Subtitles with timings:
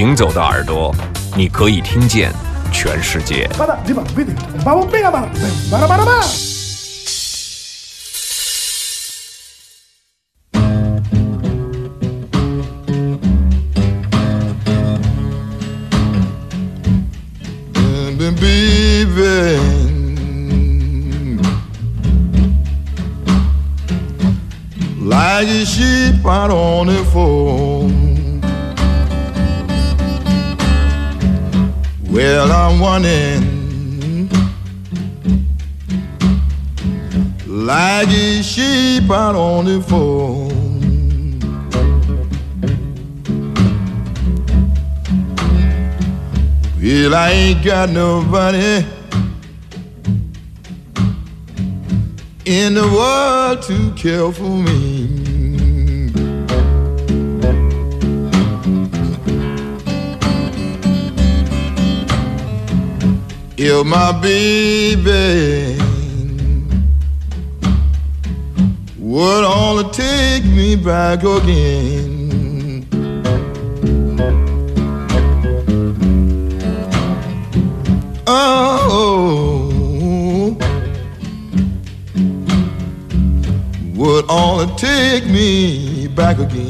[0.00, 0.94] 行走的耳朵，
[1.36, 2.32] 你可以听见
[2.72, 3.46] 全世界。
[25.02, 27.69] Like a sheep out on the.
[32.22, 34.28] Well, I'm running
[37.46, 40.50] like a sheep out on the foam.
[46.78, 48.84] Well, I ain't got nobody
[52.44, 55.29] in the world to care for me.
[63.62, 65.76] If my baby
[68.98, 72.86] would only take me back again.
[78.26, 79.68] Oh,
[83.94, 86.69] would only take me back again.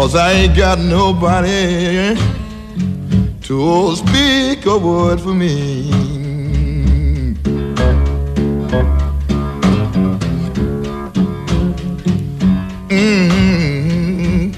[0.00, 2.14] Cause I ain't got nobody
[3.42, 5.90] to speak a word for me.
[12.88, 14.54] Mm.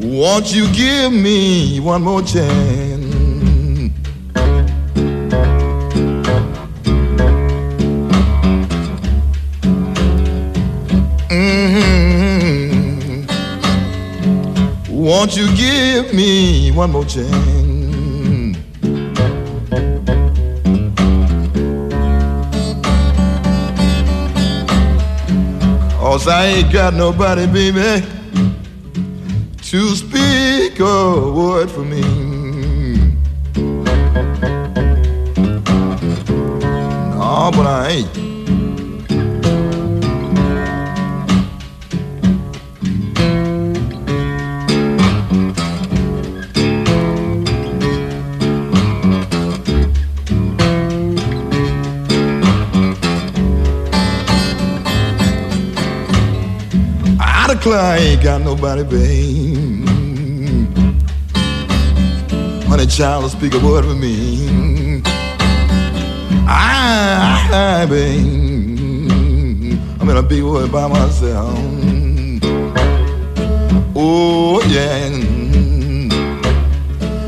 [0.00, 2.87] Won't you give me one more chance?
[15.18, 17.28] Won't you give me one more chance?
[25.98, 28.06] Cause I ain't got nobody, baby,
[29.60, 32.02] to speak a word for me.
[37.16, 38.17] No, but I ain't.
[57.72, 59.86] I ain't got nobody, babe.
[62.66, 65.02] Honey, child, will speak a word for me.
[66.46, 71.58] I, I, babe, I'm in a big world by myself.
[73.94, 75.08] Oh, yeah.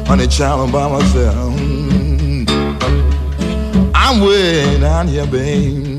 [0.06, 1.54] Honey, child, I'm by myself.
[3.94, 5.89] I'm way down here, babe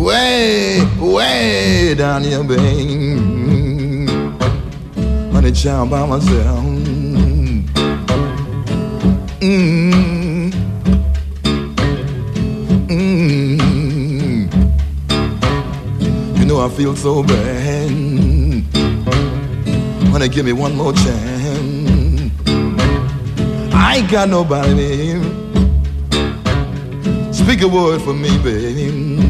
[0.00, 4.08] way, way down here, babe.
[5.32, 6.64] Honey, child, by myself.
[9.40, 10.50] Mm.
[12.88, 13.60] Mm.
[16.38, 17.90] You know I feel so bad.
[20.12, 22.32] Honey, give me one more chance.
[23.72, 25.20] I ain't got nobody.
[27.32, 29.29] Speak a word for me, babe.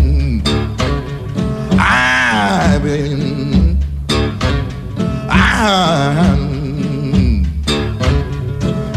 [2.80, 3.76] I, babe.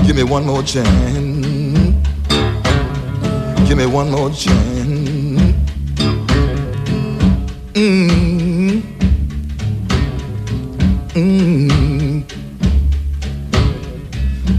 [0.06, 0.88] Give me one more chance.
[3.68, 5.54] Give me one more chance.
[7.74, 8.82] Mm.
[11.14, 12.24] Mm.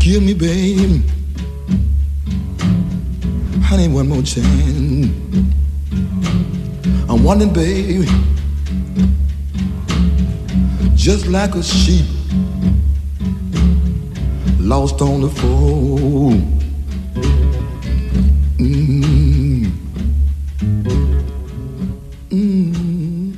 [0.00, 1.02] Give me, babe.
[3.62, 5.08] Honey, one more chance.
[7.08, 8.06] I'm wondering, baby,
[11.04, 12.06] just like a sheep
[14.58, 16.40] lost on the fold.
[18.58, 19.70] Mm.
[22.30, 23.34] Mm.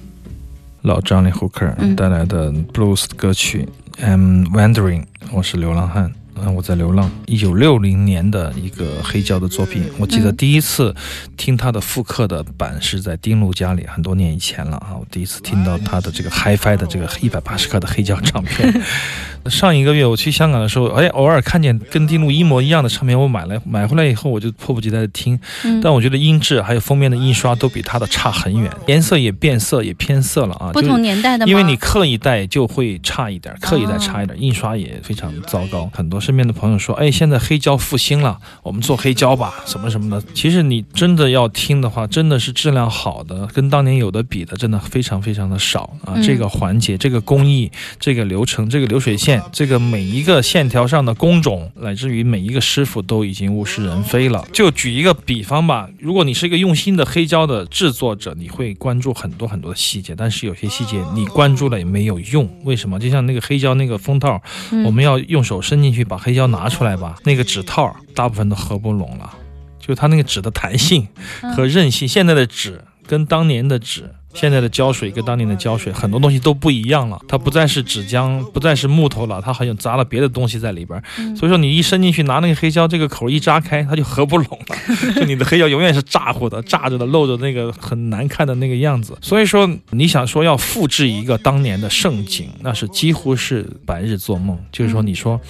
[0.82, 1.66] 老张林胡克
[1.96, 3.68] 带来的 blues 歌曲
[4.00, 5.02] 《I'm Wandering》，
[5.32, 6.25] 我是流浪汉。
[6.46, 7.10] 嗯，我在流浪。
[7.26, 10.94] 一九六零年的一个黑胶的作品，我记得第一次
[11.36, 14.94] 听他的复刻的版是在丁路家里，很多年以前了啊。
[14.96, 18.72] 我第一次听到他的这个 HiFi 的这个一百八十克的黑胶唱片。
[19.50, 25.38] 上一个月我去香港的时候，哎，偶尔看见跟丁路一模一样的唱片，我买来，买回来以后我就迫不及待的听。
[25.82, 30.70] 但我觉得音质还有封面的印刷都比它的差很远，颜色也变色也偏色了啊。
[30.72, 35.90] 不同年代的，因为你刻一代就会差一点，刻一代差一点，印刷也非常糟糕。
[35.92, 40.26] 很多身边的朋友说，哎，现在黑胶复兴了，我们做黑胶吧，什么什么的。
[40.34, 46.14] 其实你真的要听的话，真的是质量好的，跟当年有的比的，真的非常非常的少啊。
[46.22, 47.70] 这个环节、这个工艺、
[48.00, 54.46] 这个流程、这个流水线、这个每一个线条上的工种，乃至于每一个师傅都已经物是人非了。
[54.52, 62.48] 就举一个比方吧，如果你是一个用心的黑胶的制作者，你会关注很多很多的细节，但是有些细节你关注了也没有用。
[62.64, 62.98] 为什么？
[62.98, 64.40] 就像那个黑胶那个封套，
[64.84, 69.30] 我们要用手伸进去把黑胶拿出来吧，那个纸套大部分都合不拢了，
[69.78, 71.06] 就它那个纸的弹性
[71.54, 74.10] 和韧性，现在的纸跟当年的纸。
[74.36, 81.02] 现在的胶水跟当年的胶水很多东西都不一样了，它不再是纸浆，不再是木头了，它好像砸了别的东西在里边。
[81.34, 84.76] 所以说你一伸进去拿那个黑胶，这个口一扎开，它就合不拢了，
[85.16, 89.16] 就你的黑胶永远是炸乎的、炸着的、露着那个很难看的那个样子。
[89.22, 94.58] 所以说你想说要复制一个当年的盛景，那是几乎是白日做梦。
[94.70, 95.40] 就是说你说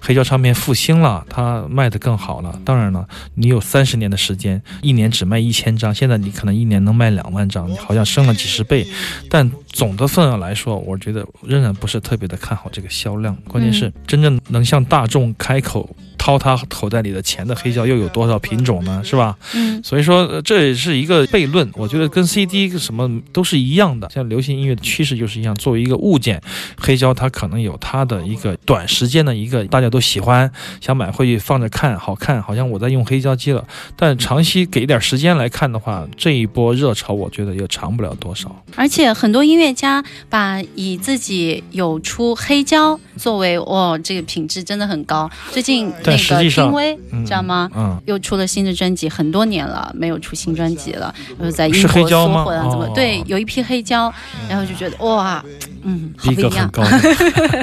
[0.00, 2.56] 黑胶唱片复兴了，它卖得更好了。
[2.64, 8.35] 当然了，你有三十年的时间，一年只卖一千张，现在你可能一年能卖两万张，你好像升了。
[8.36, 8.86] 几十倍，
[9.28, 13.36] 但总的份额来说，我觉得仍然不是特别的看好这个销量。
[13.48, 19.00] 关键是真正能向大众开口掏他口袋里的钱的黑胶又有多少品种呢？
[19.04, 19.36] 是吧？
[19.54, 21.70] 嗯，所以说这也是一个悖论。
[21.74, 25.54] 我觉得跟 CD 什么都是一样的，像流行音乐的趋势就是一样。
[25.54, 26.42] 作为一个物件，
[26.76, 30.50] 黑胶它可能有它的一个短时间的一个大家都喜欢，
[30.80, 33.64] 想买回去放着看，好看，好像我在用黑胶机了。
[33.94, 38.64] 但长期给点时间来看的话，这一波热潮我觉得也长不了多少。
[38.74, 45.30] 而且很多音乐家把以自己有出黑胶作为哦，这个品质真的很高。
[45.50, 47.70] 最近那个丁威，知道吗？
[47.74, 53.22] 嗯，又出了新的专辑，很多年了没有出新专辑了，呃，在英国缩混啊，怎么哦对？
[53.26, 54.12] 有一批黑胶，
[54.48, 55.44] 然后就觉得哇，
[55.86, 56.12] 嗯。
[56.22, 56.82] 逼格很高，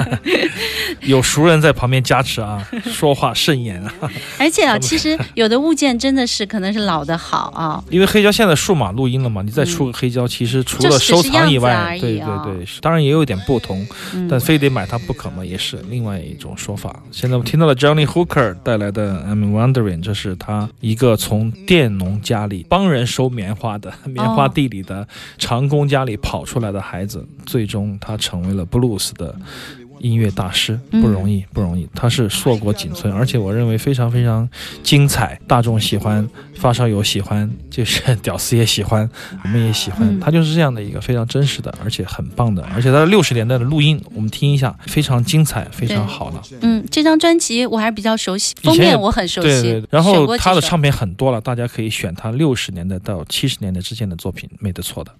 [1.02, 3.92] 有熟人在旁边加持啊， 说话慎言啊。
[4.38, 12.42] 而且啊，其实有的物件真的是可能是老的好啊，因为黑胶现在数码录音了嘛，你再出个黑胶，其实除了收藏以外，对啊。
[12.44, 14.26] 对对，当然也有一点不同，嗯。
[14.28, 17.02] 但非得买它不可嘛，也是另外一种说法。
[17.10, 25.06] 现在我们听到了 Johnny Hooker 带来的《I'm Wondering》，这是他一个从佃农家里帮人收棉花的棉花地里的
[25.38, 29.34] 长工家里跑出来的孩子，最终他成为了布鲁斯的。
[30.00, 31.88] 音乐大师不容易，不容易。
[31.94, 34.46] 他是硕果仅存，而且我认为非常非常
[34.82, 39.08] 精彩，大众喜欢，发烧友喜欢，就是屌丝也喜欢，
[39.44, 40.06] 我们也喜欢。
[40.06, 46.42] 嗯他就是这样的一个非常真实的，而且很棒的，而且他的六十年代的录音，我们听一下，非常精彩，非常好了。
[46.60, 49.48] 嗯，这张专辑我还是比较熟悉，封面我很熟悉。
[49.48, 55.10] 对对，对然后他的唱片很多了，大家可以选他六十年代到七十年代之间的作品，没得错的。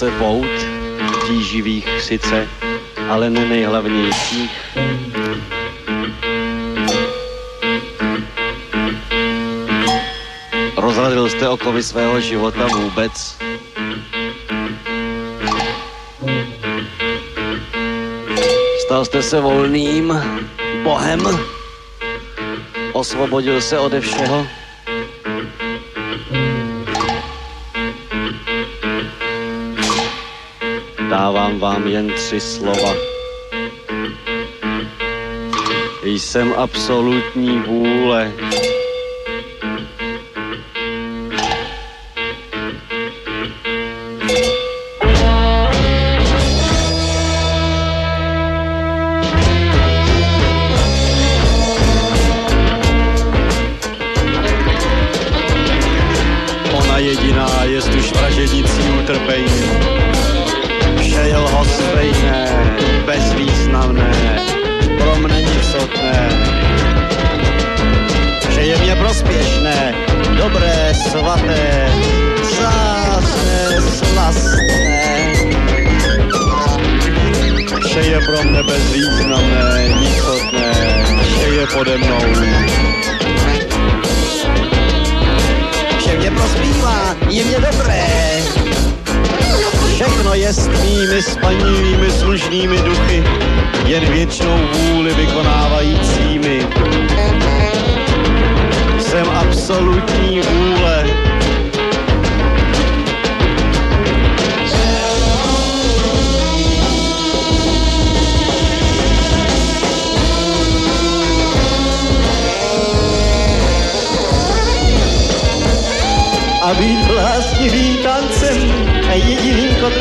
[0.00, 2.48] Zbavil jste se pout, tíživých sice,
[3.08, 4.78] ale ne nejhlavnějších.
[10.76, 13.36] Rozradil jste okovy svého života vůbec?
[18.84, 20.14] Stal jste se volným
[20.82, 21.20] bohem?
[22.92, 24.59] Osvobodil se ode všeho?
[31.20, 32.94] Dávám vám jen tři slova.
[36.02, 38.32] Jsem absolutní vůle.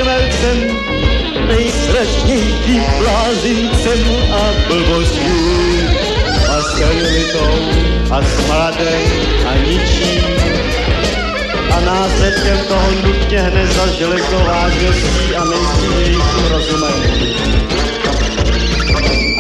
[0.09, 0.57] Jediným kotrmelcem,
[1.47, 3.99] nejstrašnějším blázincem
[4.31, 5.79] a blbostí
[6.49, 7.53] a stelitou
[8.11, 9.01] a smradem
[9.47, 10.23] a ničím.
[11.71, 17.03] A následkem toho nutně hned za železnou vážností a nejsilnějším rozumem.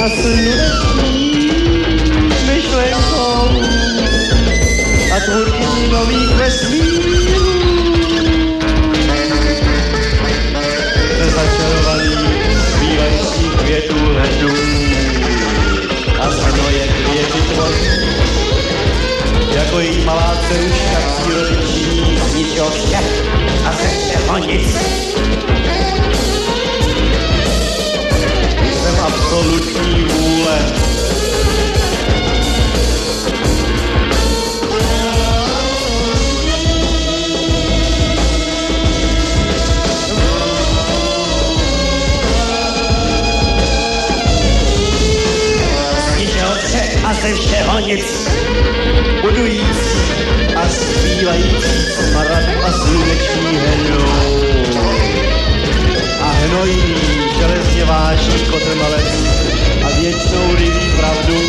[0.03, 1.51] A sluneční
[2.45, 3.61] myšlenkou
[5.15, 6.78] a tvůrkyní nových vesmírů.
[13.69, 14.53] Květů ledů
[16.19, 17.85] a zhrnoje květy tvoří,
[19.55, 22.99] jako její malá ceruška přírody činí z ničeho vše
[23.65, 24.77] a ze všeho nic.
[28.81, 30.88] Jsem absolutní vůle,
[47.21, 48.29] ze všeho nic.
[49.21, 49.99] Budující
[50.55, 54.79] a zpívající smrad a sluneční hnoj.
[56.21, 56.95] A hnojný
[57.39, 59.09] železně vážný kotrmalec
[59.85, 61.48] a věčnou liví pravdu,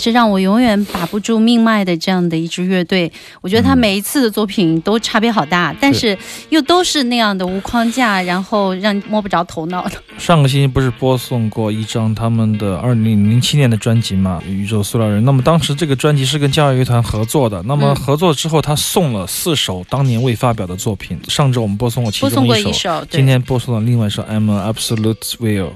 [0.00, 3.12] 支让我永远把不住命脉的这样的一支乐队。
[3.40, 9.92] 我觉得他每一次的作品都差别好大，但是又都是那样的无框架，然后让你摸不着头脑的。
[10.18, 15.20] 上个星期不是播送过一张他们的二零零七年的专辑嘛，《宇宙塑料人》。
[15.24, 17.62] 那么当时这个专辑是跟交响乐团合作的。
[17.62, 21.16] 那么合作之后，他送了四首当年未发表的作品。
[21.28, 25.68] 上周我们播送过其中一首，今天播送了另外一首《I'm an Absolute Will》。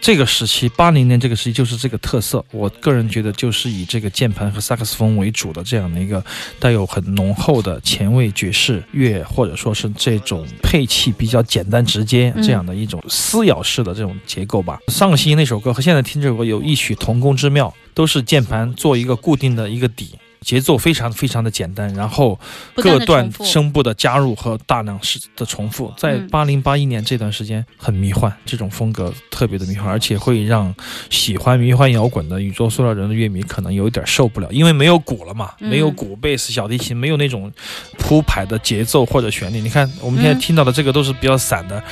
[0.00, 2.44] 这个时期，八零年这个时期就是这个特色。
[2.50, 3.28] 我个人觉得。
[3.38, 6.24] 就是以这个键盘和萨克斯风为主的这样的一个
[6.58, 14.78] 带有很浓厚的前卫爵士乐，或者说是这种配器比较简单直接这样的一种撕咬式的这种结构吧。
[14.88, 20.10] 上个星期那首歌和现在听这首歌有异曲同工之妙，都是键盘做一个固定的一个底。
[20.40, 22.38] 节奏非常非常的简单，然后
[22.74, 30.74] 各段声部的加入和大量是的重复，在八零八一年这段时间很迷幻，这种风格特别的迷幻，而且会让
[31.10, 37.52] 喜欢迷幻摇滚的宇宙塑料人的乐迷可能有一点受不了，因为没有鼓了嘛，没有鼓、贝斯、小提琴，没有那种
[37.98, 39.60] 铺排的节奏或者旋律。
[39.60, 41.82] 你看我们现在听到的这个都是比较散的，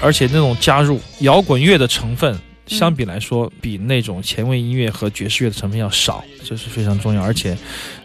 [0.00, 2.38] 而且那种加入摇滚乐的成分。
[2.66, 7.22] 相比来说，比那种前卫音乐和爵士乐的成分要少，这是非常重要。
[7.22, 7.56] 而且，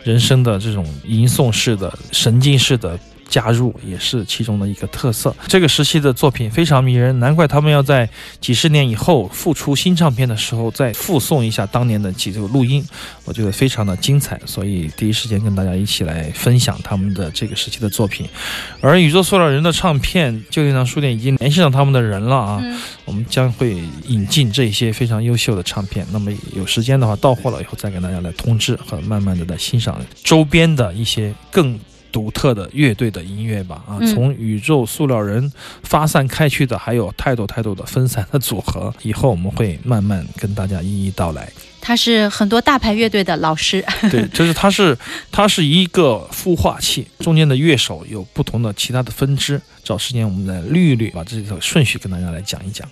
[0.03, 2.99] 人声的这种吟诵式的、神经式的。
[3.31, 5.33] 加入也是其中的一个特色。
[5.47, 8.07] 这个时期的作品非常迷人，难怪他们要在
[8.41, 12.85] 几十年以后复出新唱片的时候再复送一下当年的几个录音，
[13.23, 14.39] 我觉得非常的精彩。
[14.45, 18.27] 所以第一时间跟大家一起来分享他们的这个时期的作品。
[18.81, 22.61] 而宇宙塑料人的唱片旧天堂书店已经联系上他们的人了啊，
[23.05, 26.05] 我们将会引进这些非常优秀的唱片。
[26.11, 31.79] 那么有时间的话，到货了以后再给大家来通知和慢慢的来欣赏周边的一些更。
[32.11, 35.51] 独特的乐队的音乐吧，啊，从宇宙塑料人
[35.83, 41.51] 发散开去的，还有太多太多的分散的组合， 以后我们会慢慢跟大家一一道来。
[41.83, 44.95] 他是很多大牌乐队的老师， 对，就是他是
[45.31, 49.59] 他是一个孵化器，中间的乐手有不同的其他的分支。
[49.83, 52.87] 找时间我们来捋一捋，把这个顺序跟大家来讲一讲。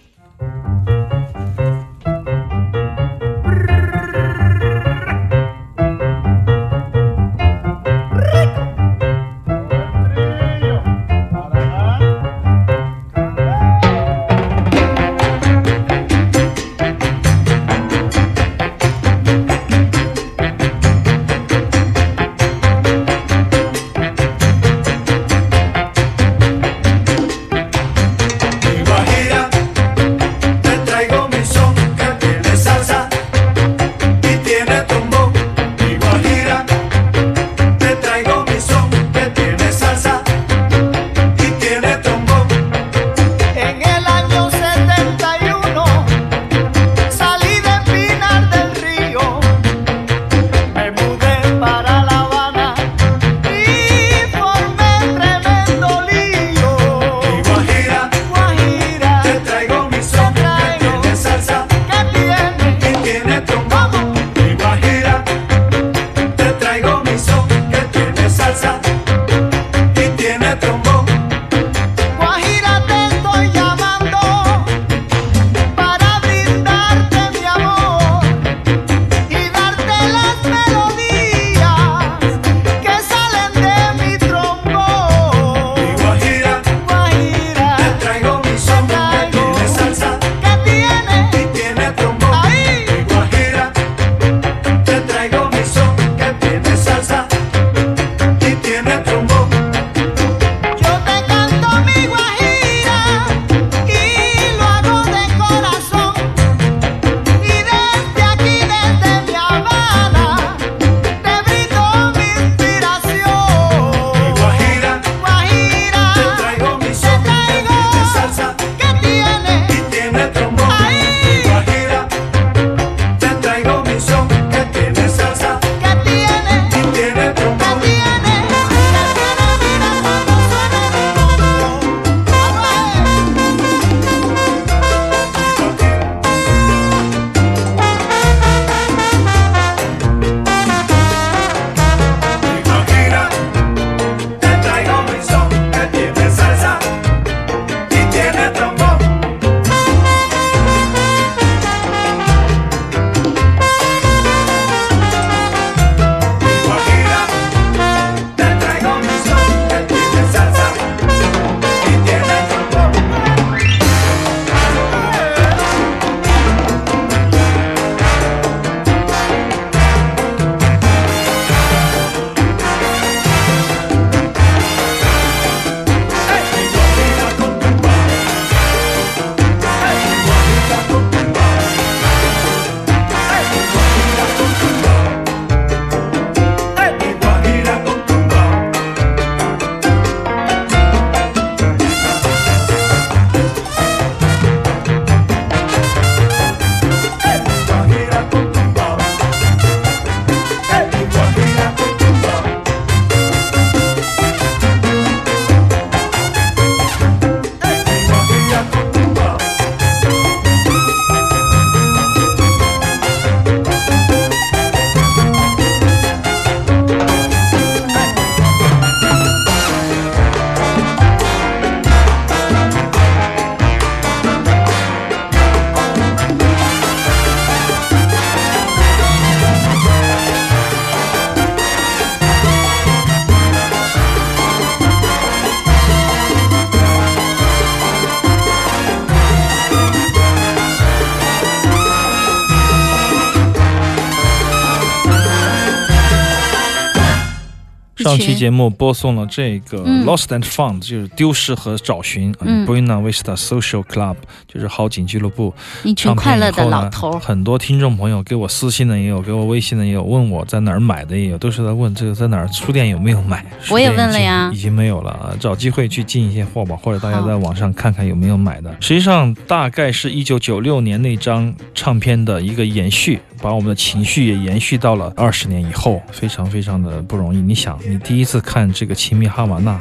[248.03, 252.33] 上期节目播送了这个嗯 Lost and Found，、就是丢失和找寻。
[252.39, 254.15] 嗯 Buena Vista Social Club
[254.47, 255.53] 就是好景俱乐部。
[255.83, 257.19] 一群快乐的老头儿。
[257.19, 263.45] 很多听众朋友给我私信的也有，给我微信的也有，问我在哪儿买的也有，都是在问这个在哪儿书店有没有买。
[263.71, 268.75] 我也问了呀已经没有了啊，找机会去进一些货吧，或者大家在网上看看有没有买的。
[268.79, 277.41] 实际上，大概是一九九六年那张唱片的一个延续，把我们的情绪也延续到了二十年以后，非常非常的不容易。
[277.41, 279.73] 你想，你第一次看这个《亲密哈瓦那》，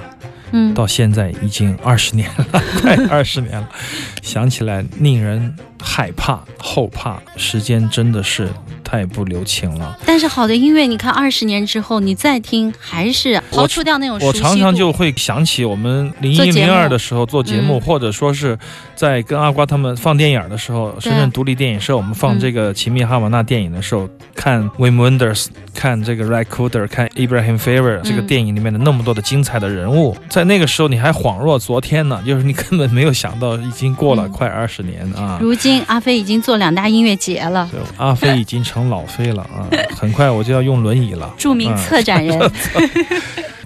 [0.52, 2.46] 嗯，到现在已经二十年了，
[2.80, 3.68] 快二十年了，
[4.28, 8.46] 想起来令人害怕、后怕，时间真的是
[8.84, 9.96] 太不留情了。
[10.04, 14.18] 但是好的音乐，你看二十年之后你再听，还是我刨除掉那种。
[14.20, 17.80] 我常常就会想起我们零一零二的时候做节目，嗯。
[17.80, 18.58] 或者说是
[18.94, 22.38] 在跟阿瓜他们放电影的时候，深圳独立电影社我们放嗯。
[22.38, 35.38] 这个《奇密哈瓦那》电影的时候，看 Wim Wenders，看这个 Ray Cooder，看 Ibrahim Favor 这个嗯电影里面的那么多的精彩的人物，在那个时候你还恍若昨天呢，就是你根本没有想到已经过了嗯快二十年啊。
[35.40, 41.32] 如今阿飞已经做两大音乐节了，对阿飞已经成老飞了啊，很快我就要用轮椅了。
[41.38, 42.38] 著名策展人。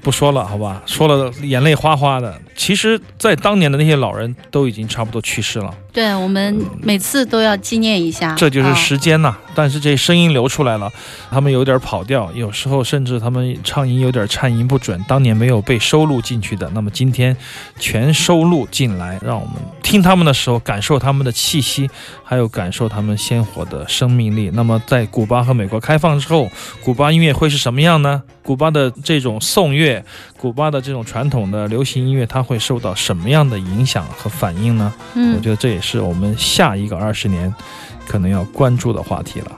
[0.03, 0.83] 不说了，好吧？
[0.85, 2.41] 说了眼泪哗哗的。
[2.55, 10.91] 其实，在当年的那些老人都已经差不多去世了，对我们每次都要纪念一下，这就是啊时间呐、但是这声音流出来了，
[11.31, 17.37] 他们有点跑调，有时候甚至他们唱音有点颤音不准，当年没有被收录进去的，那么今天
[17.79, 21.91] 全收录进来，让我们听他们的时候感受他们的气息，
[22.23, 24.51] 还有感受他们鲜活的生命力。
[24.53, 26.49] 那么在古巴和美国开放之后，
[26.85, 28.23] 古巴音乐会是什么样呢？
[28.43, 30.05] 古巴的这种颂乐，
[30.37, 34.93] 古巴的这种传统的流行音乐，它会受到什么样的影响和反应呢？
[34.97, 37.55] 我嗯，觉得这也是我们下一个二十年
[38.07, 39.53] 可能要关注的话题了。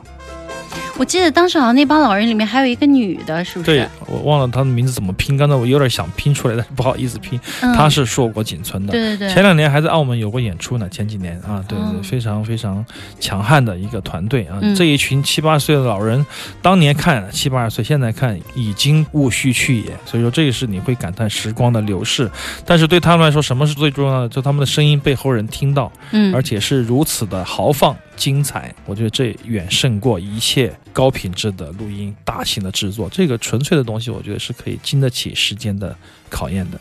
[0.97, 3.89] 我记得当时好像那帮老人里面还有一个女的，是不是对？
[4.07, 7.39] 我忘了她的名字怎么拼，刚才我有点想拼出来，但是不好意思拼。
[7.63, 8.93] 嗯，他是硕果仅存的。
[8.93, 12.85] 对对对，前两年还在澳门有过演出呢，前几年啊，对对，哦非常非常
[13.19, 14.59] 强悍的一个团队啊。
[14.63, 16.25] 嗯这一群七八岁的老人，
[16.63, 19.87] 当年看七八十岁，现在看已经物须去也。
[20.05, 22.31] 所以说，这也是你会感叹时光的流逝。
[22.65, 24.29] 但是对他们来说，什么是最重要的？
[24.29, 33.09] 就他们的声音被后人听到，嗯而且是如此的豪放精彩，我觉得这远胜过一切高品质的录音、大型的制作。
[33.11, 35.97] 这个纯粹的东西，我觉得是可以经得起时间的
[36.29, 36.81] 考验的。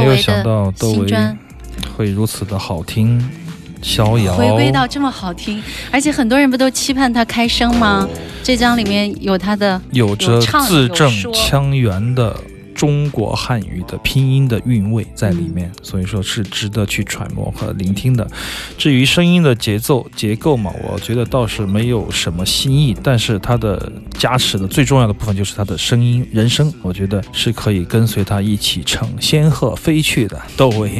[0.00, 1.36] 没有想到的窦唯
[1.96, 3.22] 会如此的好听，
[3.82, 4.34] 逍遥。
[4.34, 8.08] 回归到这么好听，而且很多人不都期盼他开声吗？
[8.42, 12.36] 这张里面有他的有着字正腔圆的
[12.74, 18.28] 中国汉语的拼音的韵味在里面，嗯所以说是值得去揣摩和聆听的。
[18.76, 30.40] 至于声音的节奏结构嘛，我觉得倒是没有什么新意，但是它的加持的最重要的部分就是它的声音人声，我觉得是可以跟随它一起乘仙鹤飞去的。
[30.56, 30.98] 窦唯，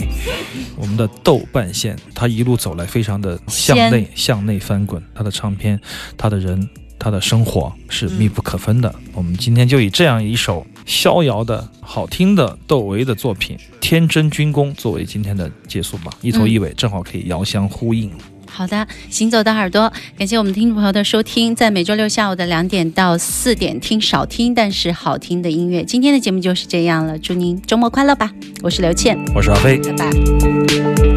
[0.76, 5.80] 我们的豆瓣线，他一路走来非常的向内向内翻滚，他的唱片，
[6.16, 6.68] 他的人。
[7.04, 8.92] 他的生活是密不可分的。
[9.12, 18.10] 我们今天就以这样一首逍遥的好听的窦唯的作品《天真军功》作为今天的结束吧，一头一尾正好可以遥相呼应。
[18.48, 25.84] 好的，行走的耳朵，感谢我们听众朋友的收听，在每周六下午的两点到四点，听少听但是好听的音乐。
[25.84, 28.32] 今天的节目就是这样了，祝您周末快乐吧！
[28.62, 29.76] 我是刘倩，我是阿飞。
[29.76, 31.13] 拜拜。